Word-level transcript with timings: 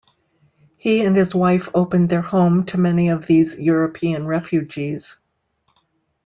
He 0.77 1.03
and 1.05 1.15
his 1.15 1.35
wife 1.35 1.69
opened 1.75 2.09
their 2.09 2.23
home 2.23 2.65
to 2.65 2.79
many 2.79 3.09
of 3.09 3.27
these 3.27 3.59
European 3.59 4.25
refugees. 4.25 5.19